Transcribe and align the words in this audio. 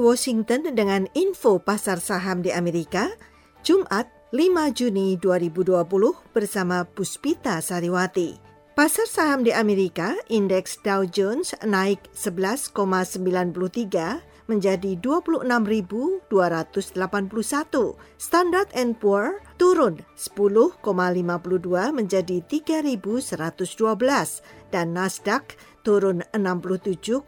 Washington 0.00 0.72
dengan 0.72 1.04
info 1.12 1.60
pasar 1.60 2.00
saham 2.00 2.40
di 2.40 2.48
Amerika, 2.48 3.12
Jumat 3.60 4.08
5 4.32 4.72
Juni 4.72 5.20
2020 5.20 5.76
bersama 6.32 6.88
Puspita 6.88 7.60
Sariwati. 7.60 8.40
Pasar 8.72 9.04
saham 9.04 9.44
di 9.44 9.52
Amerika, 9.52 10.16
indeks 10.32 10.80
Dow 10.80 11.04
Jones 11.04 11.52
naik 11.60 12.08
11,93 12.16 14.24
menjadi 14.50 14.98
26.281. 14.98 16.26
Standard 18.18 18.74
Poor 18.98 19.38
turun 19.60 20.00
10,52 20.18 20.82
menjadi 21.94 22.42
3.112 22.48 24.74
dan 24.74 24.90
Nasdaq 24.90 25.54
turun 25.82 26.22
67,10 26.32 27.26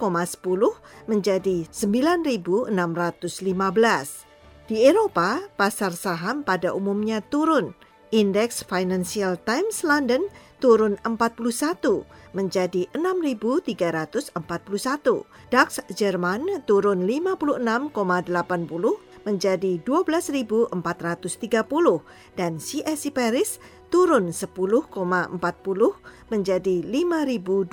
menjadi 1.09 1.67
9.615. 1.69 4.25
Di 4.71 4.89
Eropa, 4.89 5.43
pasar 5.59 5.93
saham 5.93 6.47
pada 6.47 6.73
umumnya 6.73 7.21
turun. 7.21 7.75
Indeks 8.13 8.61
Financial 8.69 9.41
Times 9.41 9.81
London 9.83 10.29
turun 10.61 11.01
41 11.01 12.05
menjadi 12.37 12.85
6.341. 12.93 14.37
DAX 15.49 15.81
Jerman 15.93 16.61
turun 16.69 17.09
56,80 17.09 19.25
menjadi 19.25 19.81
12.430 19.81 20.77
dan 22.37 22.61
CSI 22.61 23.11
Paris 23.11 23.57
turun 23.93 24.33
10,40 24.33 24.89
menjadi 26.33 26.77
5.012. 26.81 27.69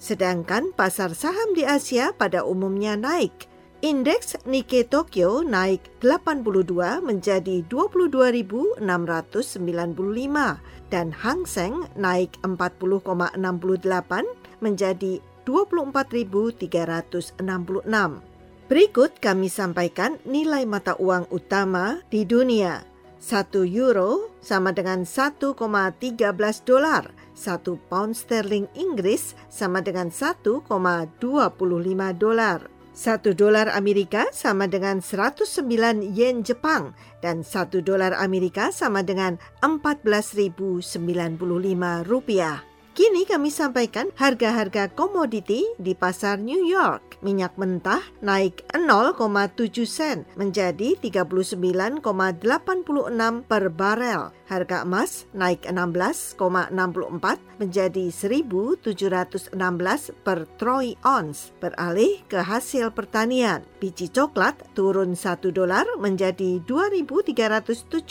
Sedangkan 0.00 0.72
pasar 0.72 1.12
saham 1.12 1.52
di 1.52 1.66
Asia 1.66 2.14
pada 2.14 2.46
umumnya 2.46 2.94
naik 2.96 3.50
Indeks 3.80 4.36
Nikkei 4.44 4.84
Tokyo 4.84 5.40
naik 5.40 5.80
82 6.04 7.00
menjadi 7.00 7.64
22.695 7.64 8.84
dan 10.92 11.08
Hang 11.16 11.48
Seng 11.48 11.88
naik 11.96 12.36
40,68 12.44 13.40
menjadi 14.60 15.24
24.366. 15.48 17.40
Berikut 18.68 19.16
kami 19.16 19.48
sampaikan 19.48 20.20
nilai 20.28 20.68
mata 20.68 20.92
uang 21.00 21.32
utama 21.32 22.04
di 22.12 22.28
dunia. 22.28 22.89
1 23.20 23.68
euro 23.76 24.32
sama 24.40 24.72
dengan 24.72 25.04
1,13 25.04 25.52
dolar. 26.64 27.12
1 27.36 27.88
pound 27.88 28.16
sterling 28.16 28.64
Inggris 28.72 29.36
sama 29.52 29.84
dengan 29.84 30.08
1,25 30.08 30.64
dolar. 32.16 32.60
Satu 32.90 33.32
dolar 33.32 33.70
Amerika 33.70 34.28
sama 34.34 34.66
dengan 34.66 34.98
109 34.98 35.62
yen 36.10 36.42
Jepang 36.42 36.92
dan 37.22 37.46
satu 37.46 37.80
dolar 37.80 38.12
Amerika 38.18 38.74
sama 38.74 39.06
dengan 39.06 39.38
14.095 39.62 40.90
rupiah. 42.04 42.69
Kini 42.90 43.22
kami 43.22 43.54
sampaikan 43.54 44.10
harga-harga 44.18 44.90
komoditi 44.90 45.62
di 45.78 45.94
pasar 45.94 46.42
New 46.42 46.66
York. 46.66 47.22
Minyak 47.22 47.54
mentah 47.54 48.02
naik 48.18 48.66
0,7 48.74 49.86
sen 49.86 50.26
menjadi 50.34 50.98
39,86 50.98 52.02
per 53.46 53.70
barel. 53.70 54.34
Harga 54.50 54.82
emas 54.82 55.30
naik 55.30 55.62
16,64 55.70 57.62
menjadi 57.62 58.10
1.716 58.10 59.54
per 60.26 60.50
troy 60.58 60.98
ounce. 61.06 61.54
Beralih 61.62 62.26
ke 62.26 62.42
hasil 62.42 62.90
pertanian, 62.90 63.62
biji 63.78 64.10
coklat 64.10 64.58
turun 64.74 65.14
1 65.14 65.54
dolar 65.54 65.86
menjadi 66.02 66.58
2.377 66.66 68.02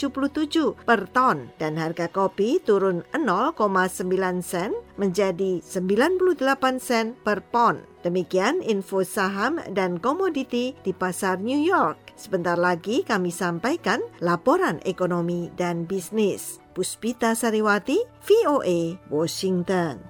per 0.88 1.04
ton 1.12 1.52
dan 1.60 1.76
harga 1.76 2.08
kopi 2.08 2.56
turun 2.64 3.04
0,9 3.12 4.40
sen 4.40 4.69
menjadi 5.00 5.64
98 5.64 6.36
sen 6.80 7.16
per 7.24 7.40
pon. 7.40 7.80
Demikian 8.00 8.64
info 8.64 9.04
saham 9.04 9.60
dan 9.76 10.00
komoditi 10.00 10.72
di 10.80 10.92
pasar 10.92 11.40
New 11.40 11.60
York. 11.60 12.16
Sebentar 12.16 12.56
lagi 12.56 13.04
kami 13.04 13.32
sampaikan 13.32 14.00
laporan 14.20 14.80
ekonomi 14.84 15.48
dan 15.56 15.84
bisnis. 15.84 16.60
Puspita 16.72 17.36
Sariwati, 17.36 18.00
VOA, 18.24 18.96
Washington. 19.12 20.00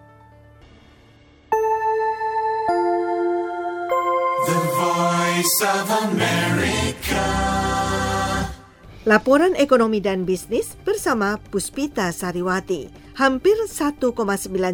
The 4.47 4.60
Voice 4.75 5.59
of 5.66 5.87
America. 6.10 7.26
Laporan 9.09 9.56
ekonomi 9.56 9.99
dan 9.99 10.28
bisnis 10.28 10.76
bersama 10.84 11.41
Puspita 11.50 12.12
Sariwati 12.12 13.09
hampir 13.20 13.53
1,9 13.53 14.16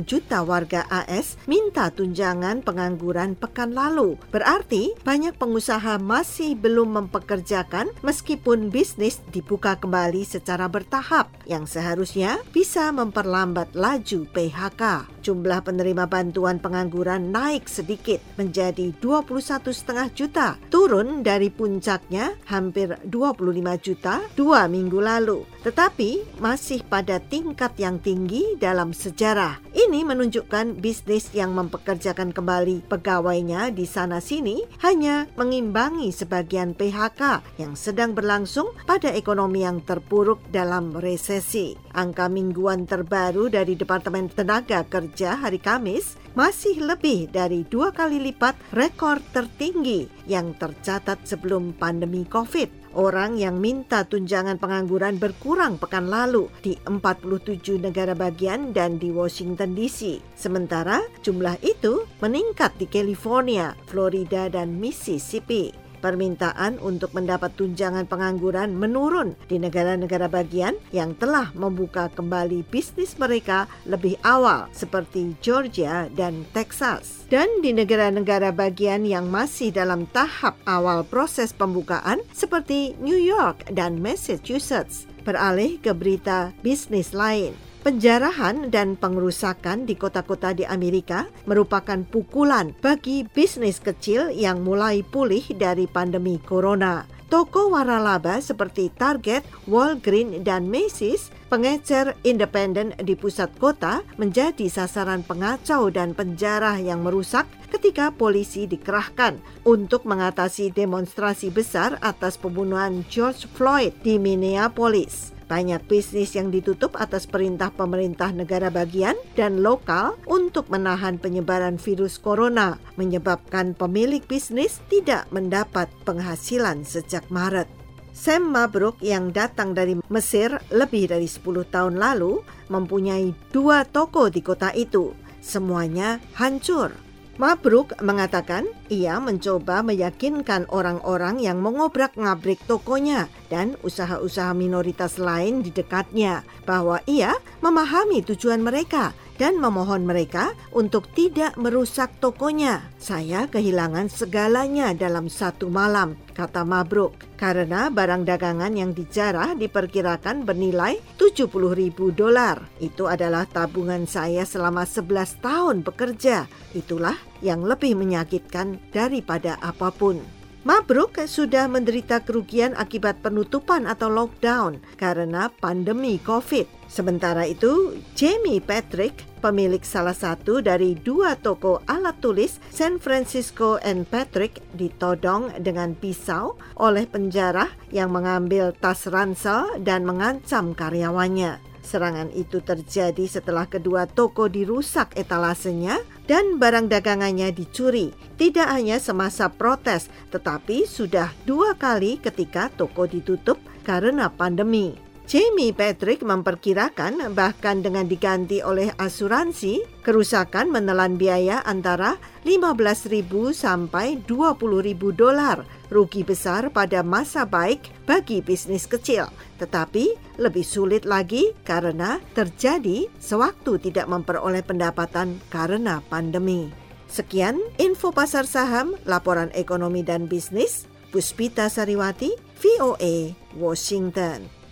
juta 0.06 0.46
warga 0.46 0.86
AS 0.86 1.34
minta 1.50 1.90
tunjangan 1.90 2.62
pengangguran 2.62 3.34
pekan 3.34 3.74
lalu. 3.74 4.14
Berarti 4.30 4.94
banyak 5.02 5.34
pengusaha 5.34 5.98
masih 5.98 6.54
belum 6.54 6.94
mempekerjakan 6.94 7.90
meskipun 8.06 8.70
bisnis 8.70 9.18
dibuka 9.34 9.74
kembali 9.74 10.22
secara 10.22 10.70
bertahap 10.70 11.26
yang 11.50 11.66
seharusnya 11.66 12.38
bisa 12.54 12.94
memperlambat 12.94 13.74
laju 13.74 14.30
PHK. 14.30 15.15
Jumlah 15.26 15.58
penerima 15.66 16.06
bantuan 16.06 16.62
pengangguran 16.62 17.34
naik 17.34 17.66
sedikit 17.66 18.22
menjadi 18.38 18.94
21,5 19.02 20.14
juta, 20.14 20.54
turun 20.70 21.26
dari 21.26 21.50
puncaknya 21.50 22.38
hampir 22.46 22.94
25 23.02 23.42
juta 23.82 24.22
dua 24.38 24.70
minggu 24.70 25.02
lalu. 25.02 25.42
Tetapi 25.66 26.38
masih 26.38 26.86
pada 26.86 27.18
tingkat 27.18 27.74
yang 27.74 27.98
tinggi 27.98 28.54
dalam 28.62 28.94
sejarah. 28.94 29.65
Ini 29.86 30.02
menunjukkan 30.02 30.82
bisnis 30.82 31.30
yang 31.30 31.54
mempekerjakan 31.54 32.34
kembali 32.34 32.90
pegawainya 32.90 33.70
di 33.70 33.86
sana-sini 33.86 34.66
hanya 34.82 35.30
mengimbangi 35.38 36.10
sebagian 36.10 36.74
PHK 36.74 37.46
yang 37.62 37.78
sedang 37.78 38.10
berlangsung 38.10 38.74
pada 38.82 39.14
ekonomi 39.14 39.62
yang 39.62 39.78
terpuruk 39.86 40.42
dalam 40.50 40.90
resesi. 40.90 41.78
Angka 41.94 42.26
mingguan 42.26 42.90
terbaru 42.90 43.46
dari 43.46 43.78
Departemen 43.78 44.26
Tenaga 44.26 44.82
Kerja 44.82 45.38
hari 45.38 45.62
Kamis 45.62 46.18
masih 46.36 46.84
lebih 46.84 47.32
dari 47.32 47.64
dua 47.64 47.96
kali 47.96 48.20
lipat 48.20 48.54
rekor 48.76 49.24
tertinggi 49.32 50.04
yang 50.28 50.52
tercatat 50.52 51.24
sebelum 51.24 51.72
pandemi 51.72 52.28
COVID. 52.28 52.92
Orang 52.96 53.36
yang 53.36 53.60
minta 53.60 54.04
tunjangan 54.08 54.56
pengangguran 54.56 55.20
berkurang 55.20 55.76
pekan 55.76 56.08
lalu 56.08 56.48
di 56.64 56.76
47 56.84 57.80
negara 57.80 58.16
bagian 58.16 58.72
dan 58.72 58.96
di 58.96 59.12
Washington 59.12 59.76
DC. 59.76 60.20
Sementara 60.32 61.04
jumlah 61.20 61.60
itu 61.60 62.08
meningkat 62.24 62.72
di 62.80 62.88
California, 62.88 63.76
Florida, 63.88 64.48
dan 64.48 64.80
Mississippi 64.80 65.85
permintaan 66.06 66.78
untuk 66.78 67.10
mendapat 67.18 67.50
tunjangan 67.58 68.06
pengangguran 68.06 68.78
menurun 68.78 69.34
di 69.50 69.58
negara-negara 69.58 70.30
bagian 70.30 70.78
yang 70.94 71.18
telah 71.18 71.50
membuka 71.58 72.06
kembali 72.14 72.62
bisnis 72.70 73.18
mereka 73.18 73.66
lebih 73.90 74.14
awal 74.22 74.70
seperti 74.70 75.34
Georgia 75.42 76.06
dan 76.14 76.46
Texas. 76.54 77.26
Dan 77.26 77.50
di 77.58 77.74
negara-negara 77.74 78.54
bagian 78.54 79.02
yang 79.02 79.26
masih 79.26 79.74
dalam 79.74 80.06
tahap 80.14 80.54
awal 80.62 81.02
proses 81.02 81.50
pembukaan 81.50 82.22
seperti 82.30 82.94
New 83.02 83.18
York 83.18 83.66
dan 83.74 83.98
Massachusetts. 83.98 85.10
Beralih 85.26 85.82
ke 85.82 85.90
berita 85.90 86.54
bisnis 86.62 87.10
lain. 87.10 87.66
Penjarahan 87.86 88.66
dan 88.74 88.98
pengerusakan 88.98 89.86
di 89.86 89.94
kota-kota 89.94 90.50
di 90.50 90.66
Amerika 90.66 91.30
merupakan 91.46 92.02
pukulan 92.02 92.74
bagi 92.82 93.22
bisnis 93.22 93.78
kecil 93.78 94.34
yang 94.34 94.66
mulai 94.66 95.06
pulih 95.06 95.46
dari 95.54 95.86
pandemi 95.86 96.42
corona. 96.42 97.06
Toko 97.30 97.70
waralaba 97.70 98.42
seperti 98.42 98.90
Target, 98.90 99.46
Walgreens, 99.70 100.42
dan 100.42 100.66
Macy's, 100.66 101.30
pengecer 101.46 102.18
independen 102.26 102.90
di 102.98 103.14
pusat 103.14 103.54
kota 103.54 104.02
menjadi 104.18 104.66
sasaran 104.66 105.22
pengacau 105.22 105.86
dan 105.86 106.10
penjara 106.10 106.82
yang 106.82 107.06
merusak 107.06 107.46
ketika 107.70 108.10
polisi 108.10 108.66
dikerahkan 108.66 109.38
untuk 109.62 110.10
mengatasi 110.10 110.74
demonstrasi 110.74 111.54
besar 111.54 112.02
atas 112.02 112.34
pembunuhan 112.34 113.06
George 113.06 113.46
Floyd 113.54 113.94
di 114.02 114.18
Minneapolis. 114.18 115.35
Banyak 115.46 115.86
bisnis 115.86 116.34
yang 116.34 116.50
ditutup 116.50 116.98
atas 116.98 117.30
perintah 117.30 117.70
pemerintah 117.70 118.34
negara 118.34 118.66
bagian 118.66 119.14
dan 119.38 119.62
lokal 119.62 120.18
untuk 120.26 120.66
menahan 120.74 121.22
penyebaran 121.22 121.78
virus 121.78 122.18
corona, 122.18 122.82
menyebabkan 122.98 123.78
pemilik 123.78 124.26
bisnis 124.26 124.82
tidak 124.90 125.30
mendapat 125.30 125.86
penghasilan 126.02 126.82
sejak 126.82 127.22
Maret. 127.30 127.70
Sam 128.10 128.50
Mabruk 128.50 128.98
yang 129.04 129.30
datang 129.30 129.76
dari 129.76 129.94
Mesir 130.10 130.50
lebih 130.72 131.14
dari 131.14 131.30
10 131.30 131.68
tahun 131.68 131.94
lalu 132.00 132.42
mempunyai 132.72 133.30
dua 133.52 133.84
toko 133.84 134.32
di 134.32 134.40
kota 134.42 134.72
itu. 134.72 135.14
Semuanya 135.38 136.18
hancur. 136.34 137.05
Mabruk 137.36 137.92
mengatakan 138.00 138.64
ia 138.88 139.20
mencoba 139.20 139.84
meyakinkan 139.84 140.64
orang-orang 140.72 141.36
yang 141.36 141.60
mengobrak-ngabrik 141.60 142.64
tokonya 142.64 143.28
dan 143.52 143.76
usaha-usaha 143.84 144.56
minoritas 144.56 145.20
lain 145.20 145.60
di 145.60 145.68
dekatnya 145.68 146.48
bahwa 146.64 147.04
ia 147.04 147.36
memahami 147.60 148.24
tujuan 148.24 148.64
mereka 148.64 149.12
dan 149.36 149.60
memohon 149.60 150.04
mereka 150.04 150.52
untuk 150.72 151.08
tidak 151.12 151.56
merusak 151.56 152.12
tokonya. 152.20 152.84
Saya 153.00 153.48
kehilangan 153.48 154.12
segalanya 154.12 154.92
dalam 154.92 155.28
satu 155.32 155.68
malam, 155.72 156.16
kata 156.36 156.64
Mabruk, 156.64 157.16
karena 157.40 157.88
barang 157.88 158.24
dagangan 158.28 158.72
yang 158.74 158.92
dijarah 158.96 159.56
diperkirakan 159.56 160.44
bernilai 160.44 161.00
70 161.20 161.48
ribu 161.72 162.12
dolar. 162.12 162.60
Itu 162.80 163.08
adalah 163.08 163.48
tabungan 163.48 164.04
saya 164.04 164.44
selama 164.44 164.84
11 164.84 165.44
tahun 165.44 165.76
bekerja. 165.86 166.48
Itulah 166.74 167.16
yang 167.40 167.64
lebih 167.64 167.96
menyakitkan 167.96 168.80
daripada 168.90 169.60
apa 169.62 169.92
pun. 169.92 170.36
Mabruk 170.66 171.22
sudah 171.30 171.70
menderita 171.70 172.26
kerugian 172.26 172.74
akibat 172.74 173.22
penutupan 173.22 173.86
atau 173.86 174.10
lockdown 174.10 174.82
karena 174.98 175.46
pandemi 175.62 176.18
COVID. 176.18 176.75
Sementara 176.86 177.44
itu, 177.44 177.98
Jamie 178.14 178.62
Patrick, 178.62 179.26
pemilik 179.42 179.82
salah 179.82 180.14
satu 180.14 180.62
dari 180.62 180.94
dua 180.94 181.34
toko 181.34 181.82
alat 181.84 182.18
tulis 182.22 182.62
San 182.70 183.02
Francisco 183.02 183.76
and 183.82 184.06
Patrick 184.06 184.62
ditodong 184.74 185.50
dengan 185.60 185.98
pisau 185.98 186.56
oleh 186.78 187.04
penjara 187.04 187.68
yang 187.90 188.14
mengambil 188.14 188.70
tas 188.72 189.06
ransel 189.10 189.82
dan 189.82 190.06
mengancam 190.06 190.72
karyawannya. 190.72 191.58
Serangan 191.86 192.34
itu 192.34 192.58
terjadi 192.58 193.30
setelah 193.30 193.70
kedua 193.70 194.10
toko 194.10 194.50
dirusak 194.50 195.14
etalasenya 195.14 196.02
dan 196.26 196.58
barang 196.58 196.90
dagangannya 196.90 197.54
dicuri. 197.54 198.10
Tidak 198.34 198.66
hanya 198.66 198.98
semasa 198.98 199.46
protes, 199.46 200.10
tetapi 200.34 200.82
sudah 200.82 201.30
dua 201.46 201.78
kali 201.78 202.18
ketika 202.18 202.74
toko 202.74 203.06
ditutup 203.06 203.62
karena 203.86 204.26
pandemi. 204.26 205.05
Jamie 205.26 205.74
Patrick 205.74 206.22
memperkirakan 206.22 207.34
bahkan 207.34 207.82
dengan 207.82 208.06
diganti 208.06 208.62
oleh 208.62 208.94
asuransi, 208.94 209.82
kerusakan 210.06 210.70
menelan 210.70 211.18
biaya 211.18 211.66
antara 211.66 212.14
15.000 212.46 213.26
sampai 213.50 214.22
20.000 214.22 214.94
dolar. 215.18 215.66
Rugi 215.90 216.22
besar 216.22 216.70
pada 216.70 217.02
masa 217.02 217.42
baik 217.42 218.06
bagi 218.06 218.38
bisnis 218.38 218.86
kecil, 218.86 219.26
tetapi 219.58 220.14
lebih 220.38 220.62
sulit 220.62 221.02
lagi 221.02 221.50
karena 221.66 222.22
terjadi 222.38 223.10
sewaktu 223.18 223.82
tidak 223.82 224.06
memperoleh 224.06 224.62
pendapatan 224.62 225.42
karena 225.50 226.06
pandemi. 226.06 226.70
Sekian 227.10 227.58
info 227.82 228.14
pasar 228.14 228.46
saham, 228.46 228.94
laporan 229.02 229.50
ekonomi 229.58 230.06
dan 230.06 230.30
bisnis. 230.30 230.86
Puspita 231.10 231.66
Sariwati, 231.66 232.30
VOA, 232.62 233.34
Washington. 233.58 234.65